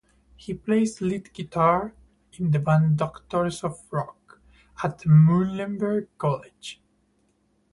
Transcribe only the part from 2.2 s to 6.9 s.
in the band Doctors of Rock at Muhlenberg College.